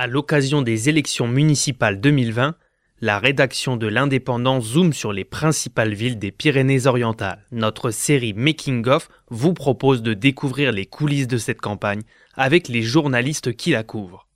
À 0.00 0.06
l'occasion 0.06 0.62
des 0.62 0.88
élections 0.88 1.26
municipales 1.26 2.00
2020, 2.00 2.54
la 3.00 3.18
rédaction 3.18 3.76
de 3.76 3.88
l'Indépendant 3.88 4.60
zoome 4.60 4.92
sur 4.92 5.12
les 5.12 5.24
principales 5.24 5.92
villes 5.92 6.20
des 6.20 6.30
Pyrénées-Orientales. 6.30 7.44
Notre 7.50 7.90
série 7.90 8.32
Making 8.32 8.86
of 8.86 9.08
vous 9.28 9.54
propose 9.54 10.02
de 10.02 10.14
découvrir 10.14 10.70
les 10.70 10.86
coulisses 10.86 11.26
de 11.26 11.36
cette 11.36 11.60
campagne 11.60 12.02
avec 12.36 12.68
les 12.68 12.82
journalistes 12.82 13.56
qui 13.56 13.72
la 13.72 13.82
couvrent. 13.82 14.28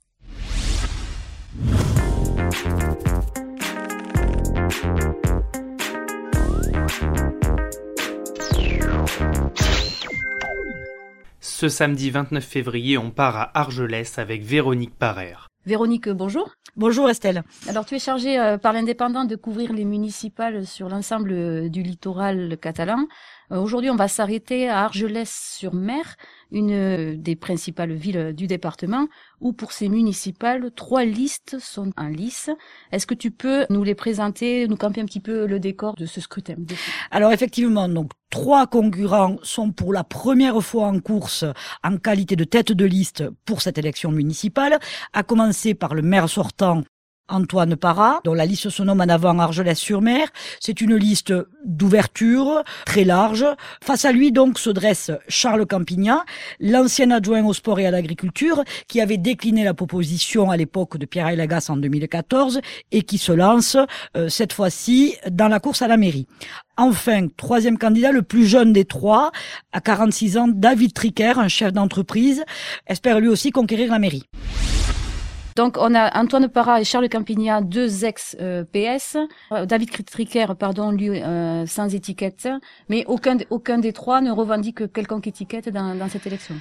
Ce 11.39 11.69
samedi 11.69 12.09
29 12.09 12.43
février, 12.43 12.97
on 12.97 13.11
part 13.11 13.37
à 13.37 13.57
Argelès 13.57 14.19
avec 14.19 14.43
Véronique 14.43 14.99
Parère. 14.99 15.47
Véronique, 15.65 16.09
bonjour. 16.09 16.55
Bonjour 16.75 17.09
Estelle. 17.09 17.43
Alors 17.69 17.85
tu 17.85 17.95
es 17.95 17.99
chargée 17.99 18.37
euh, 18.37 18.57
par 18.57 18.73
l'indépendant 18.73 19.23
de 19.23 19.37
couvrir 19.37 19.71
les 19.71 19.85
municipales 19.85 20.67
sur 20.67 20.89
l'ensemble 20.89 21.31
euh, 21.31 21.69
du 21.69 21.83
littoral 21.83 22.57
catalan. 22.59 23.05
Euh, 23.51 23.61
aujourd'hui, 23.61 23.89
on 23.89 23.95
va 23.95 24.09
s'arrêter 24.09 24.67
à 24.67 24.83
Argelès-sur-Mer, 24.83 26.17
une 26.53 27.21
des 27.21 27.35
principales 27.35 27.91
villes 27.91 28.33
du 28.33 28.47
département, 28.47 29.07
où 29.41 29.51
pour 29.51 29.73
ces 29.73 29.89
municipales, 29.89 30.71
trois 30.75 31.03
listes 31.03 31.57
sont 31.59 31.91
en 31.97 32.07
lice. 32.07 32.49
Est-ce 32.91 33.05
que 33.05 33.15
tu 33.15 33.31
peux 33.31 33.65
nous 33.69 33.83
les 33.83 33.95
présenter, 33.95 34.67
nous 34.67 34.77
camper 34.77 35.01
un 35.01 35.05
petit 35.05 35.19
peu 35.19 35.45
le 35.45 35.59
décor 35.59 35.95
de 35.95 36.05
ce 36.05 36.21
scrutin? 36.21 36.55
Alors 37.11 37.33
effectivement, 37.33 37.89
donc 37.89 38.11
trois 38.29 38.67
concurrents 38.67 39.37
sont 39.43 39.71
pour 39.71 39.91
la 39.91 40.03
première 40.03 40.61
fois 40.61 40.87
en 40.87 40.99
course 40.99 41.43
en 41.83 41.97
qualité 41.97 42.35
de 42.35 42.43
tête 42.43 42.71
de 42.71 42.85
liste 42.85 43.23
pour 43.45 43.61
cette 43.61 43.77
élection 43.77 44.11
municipale, 44.11 44.79
à 45.11 45.23
commencer 45.23 45.73
par 45.73 45.95
le 45.95 46.01
maire 46.01 46.29
sortant 46.29 46.83
Antoine 47.29 47.75
Parra, 47.75 48.19
dont 48.25 48.33
la 48.33 48.45
liste 48.45 48.69
se 48.69 48.83
nomme 48.83 49.01
en 49.01 49.07
avant 49.07 49.39
Argelès-sur-Mer. 49.39 50.27
C'est 50.59 50.81
une 50.81 50.95
liste 50.95 51.33
d'ouverture 51.63 52.63
très 52.85 53.05
large. 53.05 53.45
Face 53.83 54.05
à 54.05 54.11
lui, 54.11 54.31
donc, 54.31 54.59
se 54.59 54.69
dresse 54.69 55.11
Charles 55.27 55.65
Campignat, 55.65 56.25
l'ancien 56.59 57.11
adjoint 57.11 57.45
au 57.45 57.53
sport 57.53 57.79
et 57.79 57.85
à 57.85 57.91
l'agriculture, 57.91 58.63
qui 58.87 58.99
avait 58.99 59.17
décliné 59.17 59.63
la 59.63 59.73
proposition 59.73 60.51
à 60.51 60.57
l'époque 60.57 60.97
de 60.97 61.05
Pierre 61.05 61.33
Lagas 61.35 61.67
en 61.69 61.77
2014 61.77 62.59
et 62.91 63.03
qui 63.03 63.17
se 63.17 63.31
lance, 63.31 63.77
euh, 64.17 64.27
cette 64.27 64.53
fois-ci, 64.53 65.15
dans 65.31 65.47
la 65.47 65.59
course 65.59 65.81
à 65.81 65.87
la 65.87 65.97
mairie. 65.97 66.27
Enfin, 66.75 67.27
troisième 67.37 67.77
candidat, 67.77 68.11
le 68.11 68.23
plus 68.23 68.45
jeune 68.45 68.73
des 68.73 68.85
trois, 68.85 69.31
à 69.71 69.79
46 69.79 70.37
ans, 70.37 70.47
David 70.47 70.93
Tricker, 70.93 71.39
un 71.39 71.47
chef 71.47 71.71
d'entreprise, 71.71 72.43
espère 72.87 73.19
lui 73.19 73.27
aussi 73.27 73.51
conquérir 73.51 73.91
la 73.91 73.99
mairie. 73.99 74.23
Donc 75.55 75.77
on 75.77 75.93
a 75.93 76.19
Antoine 76.19 76.47
Parra 76.47 76.81
et 76.81 76.83
Charles 76.83 77.09
Campignat, 77.09 77.61
deux 77.61 78.05
ex-PS. 78.05 79.17
Euh, 79.51 79.65
David 79.65 80.05
Tricker, 80.05 80.55
pardon, 80.57 80.91
lui 80.91 81.09
euh, 81.09 81.65
sans 81.65 81.93
étiquette. 81.93 82.47
Mais 82.89 83.05
aucun, 83.07 83.37
aucun 83.49 83.77
des 83.77 83.93
trois 83.93 84.21
ne 84.21 84.31
revendique 84.31 84.91
quelconque 84.91 85.27
étiquette 85.27 85.69
dans, 85.69 85.95
dans 85.95 86.09
cette 86.09 86.25
élection. 86.25 86.55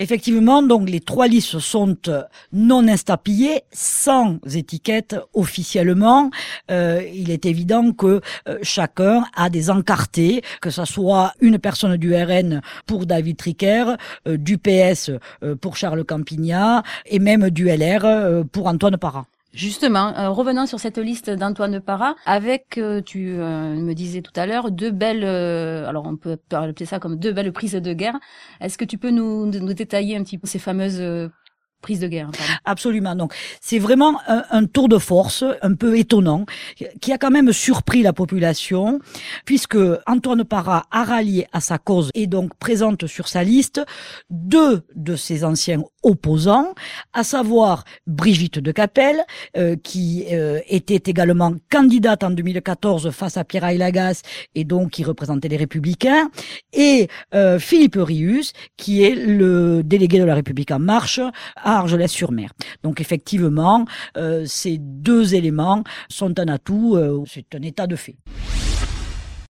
Effectivement, 0.00 0.62
donc 0.62 0.88
les 0.88 1.00
trois 1.00 1.26
listes 1.26 1.58
sont 1.58 1.96
euh, 2.06 2.22
non 2.52 2.86
instapillées, 2.86 3.62
sans 3.72 4.38
étiquette 4.54 5.16
officiellement. 5.34 6.30
Euh, 6.70 7.02
il 7.12 7.32
est 7.32 7.46
évident 7.46 7.90
que 7.90 8.20
euh, 8.48 8.58
chacun 8.62 9.24
a 9.34 9.50
des 9.50 9.70
encartés, 9.70 10.42
que 10.60 10.70
ce 10.70 10.84
soit 10.84 11.32
une 11.40 11.58
personne 11.58 11.96
du 11.96 12.14
RN 12.14 12.60
pour 12.86 13.06
David 13.06 13.38
Tricker, 13.38 13.96
du 14.26 14.56
PS 14.56 15.10
pour 15.60 15.76
Charles 15.76 16.04
Campignat 16.04 16.84
et 17.06 17.18
même 17.18 17.50
du 17.50 17.68
LR 17.68 18.44
pour 18.52 18.68
Antoine 18.68 18.98
Parra. 18.98 19.26
Justement, 19.58 20.16
euh, 20.16 20.28
revenons 20.30 20.66
sur 20.66 20.78
cette 20.78 20.98
liste 20.98 21.30
d'Antoine 21.30 21.80
Parra, 21.80 22.14
avec, 22.26 22.78
euh, 22.78 23.02
tu 23.04 23.30
euh, 23.40 23.74
me 23.74 23.92
disais 23.92 24.22
tout 24.22 24.30
à 24.36 24.46
l'heure, 24.46 24.70
deux 24.70 24.92
belles, 24.92 25.24
alors 25.24 26.06
on 26.06 26.16
peut 26.16 26.38
appeler 26.52 26.86
ça 26.86 27.00
comme 27.00 27.16
deux 27.16 27.32
belles 27.32 27.52
prises 27.52 27.72
de 27.72 27.92
guerre. 27.92 28.20
Est-ce 28.60 28.78
que 28.78 28.84
tu 28.84 28.98
peux 28.98 29.10
nous, 29.10 29.46
nous 29.46 29.74
détailler 29.74 30.16
un 30.16 30.22
petit 30.22 30.38
peu 30.38 30.46
ces 30.46 30.60
fameuses 30.60 31.02
prise 31.80 32.00
de 32.00 32.08
guerre. 32.08 32.30
Absolument. 32.64 33.14
Donc, 33.14 33.32
c'est 33.60 33.78
vraiment 33.78 34.18
un, 34.26 34.66
tour 34.66 34.88
de 34.88 34.98
force 34.98 35.44
un 35.62 35.74
peu 35.74 35.96
étonnant 35.96 36.44
qui 37.00 37.12
a 37.12 37.18
quand 37.18 37.30
même 37.30 37.52
surpris 37.52 38.02
la 38.02 38.12
population 38.12 38.98
puisque 39.44 39.78
Antoine 40.06 40.44
Parra 40.44 40.86
a 40.90 41.04
rallié 41.04 41.46
à 41.52 41.60
sa 41.60 41.78
cause 41.78 42.10
et 42.14 42.26
donc 42.26 42.54
présente 42.58 43.06
sur 43.06 43.28
sa 43.28 43.44
liste 43.44 43.80
deux 44.28 44.82
de 44.96 45.14
ses 45.14 45.44
anciens 45.44 45.82
opposants, 46.08 46.74
à 47.12 47.22
savoir 47.22 47.84
Brigitte 48.06 48.58
de 48.58 48.72
Capelle, 48.72 49.24
euh, 49.56 49.76
qui 49.82 50.26
euh, 50.32 50.60
était 50.68 51.10
également 51.10 51.52
candidate 51.70 52.24
en 52.24 52.30
2014 52.30 53.10
face 53.10 53.36
à 53.36 53.44
Pierre 53.44 53.72
Lagas 53.72 54.22
et 54.54 54.64
donc 54.64 54.90
qui 54.90 55.04
représentait 55.04 55.48
les 55.48 55.56
Républicains, 55.56 56.30
et 56.72 57.08
euh, 57.34 57.58
Philippe 57.58 57.96
Rius, 57.98 58.52
qui 58.76 59.02
est 59.02 59.14
le 59.14 59.82
délégué 59.84 60.18
de 60.18 60.24
la 60.24 60.34
République 60.34 60.70
en 60.70 60.78
marche 60.78 61.20
à 61.56 61.78
Argelès-sur-Mer. 61.78 62.50
Donc 62.82 63.00
effectivement, 63.00 63.84
euh, 64.16 64.44
ces 64.46 64.78
deux 64.78 65.34
éléments 65.34 65.84
sont 66.08 66.38
un 66.38 66.48
atout, 66.48 66.96
euh, 66.96 67.22
c'est 67.26 67.54
un 67.54 67.62
état 67.62 67.86
de 67.86 67.96
fait. 67.96 68.16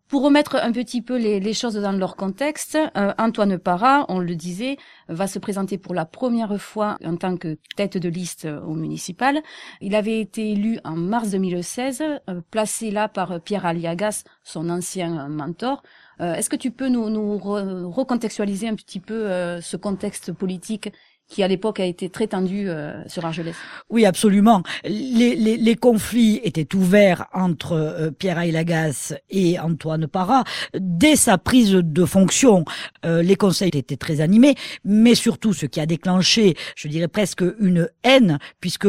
Pour 0.08 0.22
remettre 0.22 0.56
un 0.56 0.72
petit 0.72 1.02
peu 1.02 1.18
les, 1.18 1.52
choses 1.52 1.74
dans 1.74 1.92
leur 1.92 2.16
contexte, 2.16 2.78
euh, 2.96 3.12
Antoine 3.18 3.58
Parra, 3.58 4.06
on 4.08 4.20
le 4.20 4.34
disait, 4.36 4.78
va 5.08 5.26
se 5.26 5.38
présenter 5.38 5.76
pour 5.76 5.94
la 5.94 6.06
première 6.06 6.58
fois 6.58 6.96
en 7.04 7.16
tant 7.16 7.36
que 7.36 7.58
tête 7.76 7.98
de 7.98 8.08
liste 8.08 8.48
au 8.66 8.72
municipal. 8.72 9.42
Il 9.82 9.94
avait 9.94 10.18
été 10.18 10.52
élu 10.52 10.78
en 10.84 10.96
mars 10.96 11.30
2016, 11.32 12.02
placé 12.50 12.90
là 12.90 13.08
par 13.08 13.38
Pierre 13.42 13.66
Aliagas, 13.66 14.24
son 14.44 14.70
ancien 14.70 15.28
mentor. 15.28 15.82
Est-ce 16.20 16.48
que 16.48 16.56
tu 16.56 16.70
peux 16.70 16.88
nous 16.88 17.38
recontextualiser 17.38 18.66
un 18.66 18.74
petit 18.74 19.00
peu 19.00 19.60
ce 19.60 19.76
contexte 19.76 20.32
politique 20.32 20.90
qui 21.28 21.42
à 21.42 21.48
l'époque 21.48 21.78
a 21.78 21.84
été 21.84 22.08
très 22.08 22.26
tendu 22.26 22.68
euh, 22.68 23.02
sur 23.06 23.24
Argelès. 23.24 23.54
Oui, 23.90 24.06
absolument. 24.06 24.62
Les, 24.84 25.36
les, 25.36 25.58
les, 25.58 25.76
conflits 25.76 26.40
étaient 26.42 26.74
ouverts 26.74 27.26
entre 27.34 27.72
euh, 27.72 28.10
Pierre 28.10 28.38
Aylagas 28.38 29.14
et 29.28 29.58
Antoine 29.58 30.06
Parra. 30.06 30.44
Dès 30.74 31.16
sa 31.16 31.36
prise 31.36 31.72
de 31.72 32.04
fonction, 32.06 32.64
euh, 33.04 33.22
les 33.22 33.36
conseils 33.36 33.70
étaient 33.74 33.98
très 33.98 34.22
animés, 34.22 34.54
mais 34.84 35.14
surtout 35.14 35.52
ce 35.52 35.66
qui 35.66 35.80
a 35.80 35.86
déclenché, 35.86 36.56
je 36.74 36.88
dirais 36.88 37.08
presque 37.08 37.44
une 37.60 37.90
haine, 38.02 38.38
puisque 38.60 38.88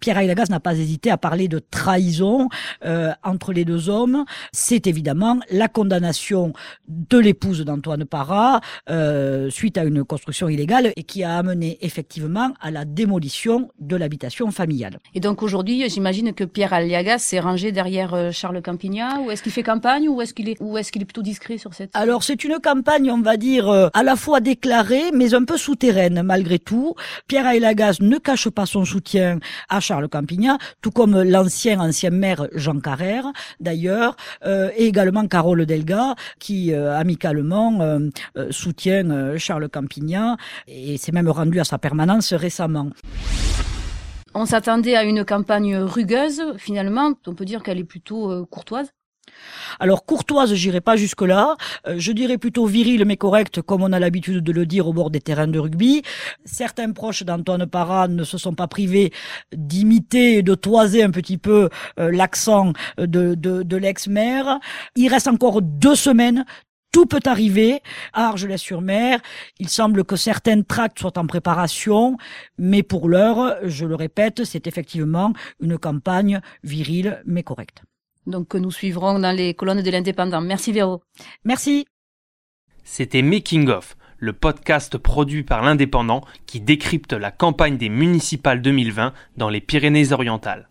Pierre 0.00 0.18
Aylagas 0.18 0.46
n'a 0.50 0.60
pas 0.60 0.74
hésité 0.74 1.10
à 1.10 1.16
parler 1.16 1.48
de 1.48 1.58
trahison 1.58 2.48
entre 3.22 3.52
les 3.52 3.64
deux 3.64 3.88
hommes, 3.88 4.24
c'est 4.52 4.86
évidemment 4.86 5.38
la 5.50 5.68
condamnation 5.68 6.52
de 6.88 7.18
l'épouse 7.18 7.64
d'Antoine 7.64 8.04
Parra 8.04 8.60
suite 9.48 9.78
à 9.78 9.84
une 9.84 10.04
construction 10.04 10.48
illégale 10.48 10.92
et 10.96 11.02
qui 11.02 11.24
a 11.24 11.29
a 11.30 11.38
amené 11.38 11.78
effectivement 11.80 12.52
à 12.60 12.70
la 12.70 12.84
démolition 12.84 13.70
de 13.78 13.96
l'habitation 13.96 14.50
familiale. 14.50 14.98
Et 15.14 15.20
donc 15.20 15.42
aujourd'hui, 15.42 15.88
j'imagine 15.88 16.32
que 16.32 16.44
Pierre 16.44 16.72
Aliagas 16.72 17.18
s'est 17.18 17.40
rangé 17.40 17.72
derrière 17.72 18.14
euh, 18.14 18.30
Charles 18.32 18.62
Campignat, 18.62 19.20
ou 19.20 19.30
est-ce 19.30 19.42
qu'il 19.42 19.52
fait 19.52 19.62
campagne, 19.62 20.08
ou 20.08 20.20
est-ce 20.20 20.34
qu'il 20.34 20.48
est, 20.48 20.60
ou 20.60 20.76
est-ce 20.76 20.90
qu'il 20.92 21.02
est 21.02 21.04
plutôt 21.04 21.22
discret 21.22 21.58
sur 21.58 21.74
cette... 21.74 21.90
Alors 21.94 22.22
c'est 22.22 22.44
une 22.44 22.58
campagne, 22.58 23.10
on 23.10 23.22
va 23.22 23.36
dire, 23.36 23.68
euh, 23.68 23.88
à 23.94 24.02
la 24.02 24.16
fois 24.16 24.40
déclarée, 24.40 25.12
mais 25.14 25.34
un 25.34 25.44
peu 25.44 25.56
souterraine 25.56 26.22
malgré 26.22 26.58
tout. 26.58 26.94
Pierre 27.28 27.46
Aliagas 27.46 27.98
ne 28.00 28.18
cache 28.18 28.48
pas 28.48 28.66
son 28.66 28.84
soutien 28.84 29.38
à 29.68 29.80
Charles 29.80 30.08
Campignat, 30.08 30.58
tout 30.82 30.90
comme 30.90 31.22
l'ancien 31.22 31.80
ancien 31.80 32.10
maire 32.10 32.48
Jean 32.54 32.80
Carrère, 32.80 33.26
d'ailleurs, 33.60 34.16
euh, 34.44 34.70
et 34.76 34.86
également 34.86 35.26
Carole 35.26 35.64
Delga, 35.66 36.14
qui 36.38 36.74
amicalement 36.74 38.00
soutient 38.50 39.36
Charles 39.36 39.68
Campignat, 39.68 40.36
et 40.66 40.96
c'est 40.98 41.12
même 41.12 41.19
rendu 41.28 41.60
à 41.60 41.64
sa 41.64 41.78
permanence 41.78 42.32
récemment. 42.32 42.90
On 44.32 44.46
s'attendait 44.46 44.94
à 44.94 45.02
une 45.02 45.24
campagne 45.24 45.76
rugueuse, 45.76 46.54
finalement, 46.56 47.12
on 47.26 47.34
peut 47.34 47.44
dire 47.44 47.62
qu'elle 47.62 47.78
est 47.78 47.84
plutôt 47.84 48.30
euh, 48.30 48.46
courtoise. 48.48 48.92
Alors 49.78 50.04
courtoise, 50.04 50.54
j'irai 50.54 50.80
pas 50.80 50.96
jusque 50.96 51.22
là. 51.22 51.56
Euh, 51.86 51.96
je 51.98 52.12
dirais 52.12 52.38
plutôt 52.38 52.66
virile 52.66 53.04
mais 53.04 53.16
correcte, 53.16 53.62
comme 53.62 53.82
on 53.82 53.92
a 53.92 53.98
l'habitude 53.98 54.42
de 54.42 54.52
le 54.52 54.66
dire 54.66 54.86
au 54.86 54.92
bord 54.92 55.10
des 55.10 55.20
terrains 55.20 55.48
de 55.48 55.58
rugby. 55.58 56.02
Certains 56.44 56.92
proches 56.92 57.24
d'Antoine 57.24 57.66
Parra 57.66 58.08
ne 58.08 58.24
se 58.24 58.38
sont 58.38 58.54
pas 58.54 58.68
privés 58.68 59.12
d'imiter 59.54 60.38
et 60.38 60.42
de 60.42 60.54
toiser 60.54 61.02
un 61.02 61.10
petit 61.10 61.38
peu 61.38 61.68
euh, 61.98 62.10
l'accent 62.10 62.72
de, 62.98 63.34
de, 63.34 63.62
de 63.62 63.76
l'ex-maire. 63.76 64.58
Il 64.96 65.08
reste 65.08 65.28
encore 65.28 65.62
deux 65.62 65.94
semaines 65.96 66.44
tout 66.92 67.06
peut 67.06 67.20
arriver 67.24 67.82
à 68.12 68.28
Argelès-sur-Mer. 68.28 69.20
Il 69.58 69.68
semble 69.68 70.04
que 70.04 70.16
certaines 70.16 70.64
tracts 70.64 70.98
soient 70.98 71.18
en 71.18 71.26
préparation, 71.26 72.16
mais 72.58 72.82
pour 72.82 73.08
l'heure, 73.08 73.56
je 73.64 73.86
le 73.86 73.94
répète, 73.94 74.44
c'est 74.44 74.66
effectivement 74.66 75.32
une 75.60 75.78
campagne 75.78 76.40
virile 76.64 77.22
mais 77.26 77.42
correcte. 77.42 77.82
Donc 78.26 78.48
que 78.48 78.58
nous 78.58 78.70
suivrons 78.70 79.18
dans 79.18 79.34
les 79.34 79.54
colonnes 79.54 79.82
de 79.82 79.90
l'Indépendant. 79.90 80.40
Merci 80.40 80.72
Véro. 80.72 81.02
Merci. 81.44 81.86
C'était 82.84 83.22
Making 83.22 83.68
of, 83.68 83.96
le 84.18 84.32
podcast 84.32 84.98
produit 84.98 85.42
par 85.42 85.62
l'Indépendant 85.62 86.22
qui 86.46 86.60
décrypte 86.60 87.12
la 87.12 87.30
campagne 87.30 87.76
des 87.76 87.88
municipales 87.88 88.62
2020 88.62 89.12
dans 89.36 89.48
les 89.48 89.60
Pyrénées-Orientales. 89.60 90.69